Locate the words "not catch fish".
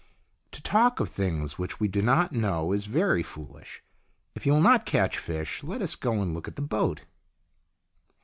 4.59-5.63